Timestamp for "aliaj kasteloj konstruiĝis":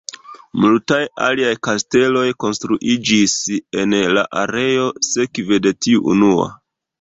1.25-3.35